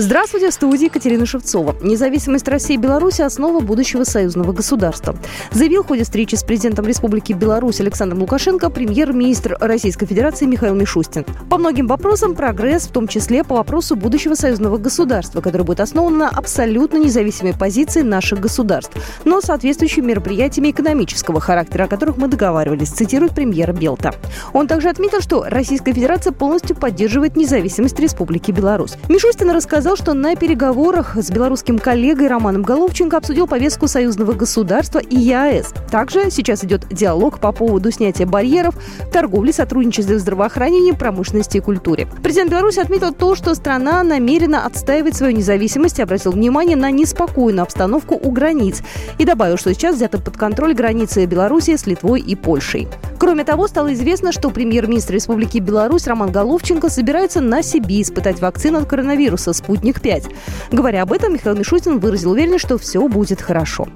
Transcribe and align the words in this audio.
Здравствуйте, 0.00 0.50
в 0.50 0.54
студии 0.54 0.84
Екатерина 0.84 1.26
Шевцова. 1.26 1.74
Независимость 1.82 2.46
России 2.46 2.74
и 2.74 2.76
Беларуси– 2.76 3.20
основа 3.22 3.58
будущего 3.58 4.04
союзного 4.04 4.52
государства. 4.52 5.16
Заявил 5.50 5.82
в 5.82 5.88
ходе 5.88 6.04
встречи 6.04 6.36
с 6.36 6.44
президентом 6.44 6.86
Республики 6.86 7.32
Беларусь 7.32 7.80
Александром 7.80 8.20
Лукашенко 8.20 8.70
премьер-министр 8.70 9.56
Российской 9.58 10.06
Федерации 10.06 10.46
Михаил 10.46 10.76
Мишустин. 10.76 11.26
По 11.50 11.58
многим 11.58 11.88
вопросам 11.88 12.36
прогресс, 12.36 12.84
в 12.86 12.92
том 12.92 13.08
числе 13.08 13.42
по 13.42 13.56
вопросу 13.56 13.96
будущего 13.96 14.34
союзного 14.34 14.78
государства, 14.78 15.40
которое 15.40 15.64
будет 15.64 15.80
основано 15.80 16.16
на 16.16 16.28
абсолютно 16.28 16.98
независимой 16.98 17.54
позиции 17.54 18.02
наших 18.02 18.38
государств, 18.38 18.96
но 19.24 19.40
соответствующими 19.40 20.06
мероприятиями 20.06 20.70
экономического 20.70 21.40
характера, 21.40 21.84
о 21.84 21.88
которых 21.88 22.18
мы 22.18 22.28
договаривались, 22.28 22.90
цитирует 22.90 23.34
премьера 23.34 23.72
Белта. 23.72 24.14
Он 24.52 24.68
также 24.68 24.90
отметил, 24.90 25.20
что 25.20 25.42
Российская 25.48 25.92
Федерация 25.92 26.32
полностью 26.32 26.76
поддерживает 26.76 27.34
независимость 27.34 27.98
Республики 27.98 28.52
Беларусь. 28.52 28.94
Мишустин 29.08 29.50
рассказал, 29.50 29.87
сказал, 29.88 30.04
что 30.04 30.12
на 30.12 30.36
переговорах 30.36 31.16
с 31.16 31.30
белорусским 31.30 31.78
коллегой 31.78 32.28
Романом 32.28 32.62
Головченко 32.62 33.16
обсудил 33.16 33.46
повестку 33.46 33.88
союзного 33.88 34.34
государства 34.34 34.98
и 34.98 35.16
ЕАЭС. 35.16 35.72
Также 35.90 36.30
сейчас 36.30 36.62
идет 36.62 36.86
диалог 36.90 37.38
по 37.38 37.52
поводу 37.52 37.90
снятия 37.90 38.26
барьеров, 38.26 38.74
торговли, 39.10 39.50
сотрудничестве 39.50 40.16
в 40.16 40.18
здравоохранении, 40.18 40.92
промышленности 40.92 41.56
и 41.56 41.60
культуре. 41.60 42.06
Президент 42.22 42.50
Беларуси 42.50 42.80
отметил 42.80 43.14
то, 43.14 43.34
что 43.34 43.54
страна 43.54 44.02
намерена 44.02 44.66
отстаивать 44.66 45.16
свою 45.16 45.34
независимость 45.34 46.00
и 46.00 46.02
обратил 46.02 46.32
внимание 46.32 46.76
на 46.76 46.90
неспокойную 46.90 47.62
обстановку 47.62 48.14
у 48.14 48.30
границ. 48.30 48.82
И 49.16 49.24
добавил, 49.24 49.56
что 49.56 49.72
сейчас 49.72 49.96
взяты 49.96 50.18
под 50.18 50.36
контроль 50.36 50.74
границы 50.74 51.24
Беларуси 51.24 51.76
с 51.76 51.86
Литвой 51.86 52.20
и 52.20 52.34
Польшей. 52.34 52.88
Кроме 53.18 53.44
того, 53.44 53.66
стало 53.66 53.94
известно, 53.94 54.32
что 54.32 54.50
премьер-министр 54.50 55.14
Республики 55.14 55.58
Беларусь 55.58 56.06
Роман 56.06 56.30
Головченко 56.30 56.90
собирается 56.90 57.40
на 57.40 57.62
себе 57.62 58.02
испытать 58.02 58.40
вакцину 58.40 58.80
от 58.80 58.86
коронавируса 58.86 59.52
«Спутник 59.54 59.67
«Спутник-5». 59.68 60.32
Говоря 60.72 61.02
об 61.02 61.12
этом, 61.12 61.34
Михаил 61.34 61.54
Мишустин 61.56 61.98
выразил 61.98 62.32
уверенность, 62.32 62.64
что 62.64 62.78
все 62.78 63.06
будет 63.06 63.42
хорошо. 63.42 63.86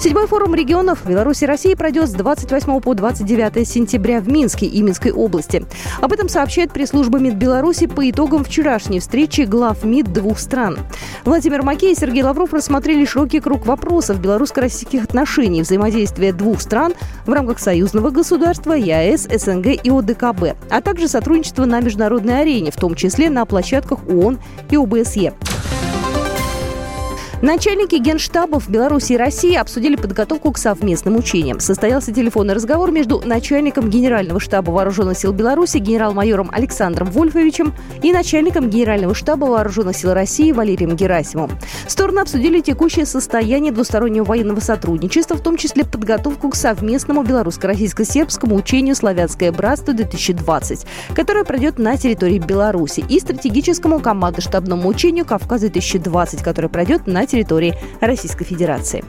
Седьмой 0.00 0.26
форум 0.26 0.54
регионов 0.54 1.06
Беларуси 1.06 1.44
и 1.44 1.46
России 1.46 1.74
пройдет 1.74 2.08
с 2.08 2.12
28 2.12 2.80
по 2.80 2.94
29 2.94 3.68
сентября 3.68 4.20
в 4.20 4.28
Минске 4.30 4.64
и 4.64 4.80
Минской 4.80 5.12
области. 5.12 5.66
Об 6.00 6.14
этом 6.14 6.30
сообщает 6.30 6.72
пресс-служба 6.72 7.18
МИД 7.18 7.34
Беларуси 7.34 7.86
по 7.86 8.08
итогам 8.08 8.42
вчерашней 8.42 9.00
встречи 9.00 9.42
глав 9.42 9.84
МИД 9.84 10.10
двух 10.10 10.38
стран. 10.38 10.78
Владимир 11.26 11.62
Макей 11.62 11.92
и 11.92 11.94
Сергей 11.94 12.22
Лавров 12.22 12.54
рассмотрели 12.54 13.04
широкий 13.04 13.40
круг 13.40 13.66
вопросов 13.66 14.22
белорусско-российских 14.22 15.04
отношений, 15.04 15.60
взаимодействия 15.60 16.32
двух 16.32 16.62
стран 16.62 16.94
в 17.26 17.32
рамках 17.34 17.58
союзного 17.58 18.08
государства, 18.08 18.72
ЕАЭС, 18.72 19.28
СНГ 19.30 19.66
и 19.66 19.90
ОДКБ, 19.90 20.56
а 20.70 20.80
также 20.80 21.08
сотрудничество 21.08 21.66
на 21.66 21.82
международной 21.82 22.40
арене, 22.40 22.70
в 22.70 22.76
том 22.76 22.94
числе 22.94 23.28
на 23.28 23.44
площадках 23.44 24.08
ООН 24.08 24.38
и 24.70 24.76
ОБСЕ. 24.76 25.34
Начальники 27.42 27.94
генштабов 27.94 28.68
Беларуси 28.68 29.14
и 29.14 29.16
России 29.16 29.56
обсудили 29.56 29.96
подготовку 29.96 30.52
к 30.52 30.58
совместным 30.58 31.16
учениям. 31.16 31.58
Состоялся 31.58 32.12
телефонный 32.12 32.52
разговор 32.52 32.90
между 32.90 33.22
начальником 33.24 33.88
Генерального 33.88 34.38
штаба 34.38 34.70
Вооруженных 34.70 35.16
сил 35.16 35.32
Беларуси 35.32 35.78
генерал-майором 35.78 36.50
Александром 36.52 37.10
Вольфовичем 37.10 37.72
и 38.02 38.12
начальником 38.12 38.68
Генерального 38.68 39.14
штаба 39.14 39.46
Вооруженных 39.46 39.96
сил 39.96 40.12
России 40.12 40.52
Валерием 40.52 40.94
Герасимовым. 40.94 41.58
Стороны 41.88 42.20
обсудили 42.20 42.60
текущее 42.60 43.06
состояние 43.06 43.72
двустороннего 43.72 44.24
военного 44.24 44.60
сотрудничества, 44.60 45.34
в 45.34 45.42
том 45.42 45.56
числе 45.56 45.86
подготовку 45.86 46.50
к 46.50 46.56
совместному 46.56 47.22
белорусско-российско-сербскому 47.22 48.54
учению 48.54 48.94
«Славянское 48.94 49.50
братство-2020», 49.50 50.86
которое 51.14 51.44
пройдет 51.44 51.78
на 51.78 51.96
территории 51.96 52.38
Беларуси, 52.38 53.02
и 53.08 53.18
стратегическому 53.18 53.98
командно-штабному 53.98 54.86
учению 54.86 55.24
«Кавказ-2020», 55.24 56.44
которое 56.44 56.68
пройдет 56.68 57.06
на 57.06 57.29
территории 57.30 57.74
Российской 58.00 58.44
Федерации. 58.44 59.04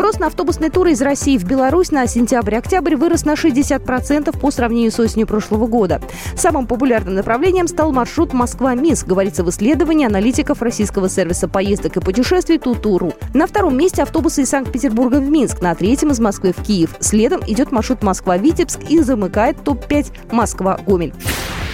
Спрос 0.00 0.18
на 0.18 0.28
автобусные 0.28 0.70
туры 0.70 0.92
из 0.92 1.02
России 1.02 1.36
в 1.36 1.44
Беларусь 1.44 1.90
на 1.90 2.06
сентябрь-октябрь 2.06 2.96
вырос 2.96 3.26
на 3.26 3.34
60% 3.34 4.38
по 4.38 4.50
сравнению 4.50 4.92
с 4.92 4.98
осенью 4.98 5.26
прошлого 5.26 5.66
года. 5.66 6.00
Самым 6.36 6.66
популярным 6.66 7.16
направлением 7.16 7.68
стал 7.68 7.92
маршрут 7.92 8.32
Москва-Минск, 8.32 9.06
говорится 9.06 9.44
в 9.44 9.50
исследовании 9.50 10.06
аналитиков 10.06 10.62
российского 10.62 11.10
сервиса 11.10 11.48
поездок 11.48 11.98
и 11.98 12.00
путешествий 12.00 12.58
Тутуру. 12.58 13.12
На 13.34 13.46
втором 13.46 13.76
месте 13.76 14.02
автобусы 14.02 14.42
из 14.42 14.48
Санкт-Петербурга 14.48 15.16
в 15.16 15.28
Минск, 15.28 15.60
на 15.60 15.74
третьем 15.74 16.12
из 16.12 16.18
Москвы 16.18 16.54
в 16.56 16.62
Киев. 16.62 16.96
Следом 17.00 17.42
идет 17.46 17.70
маршрут 17.70 18.02
Москва-Витебск 18.02 18.80
и 18.88 19.00
замыкает 19.00 19.62
топ-5 19.64 20.32
Москва-Гомель. 20.32 21.12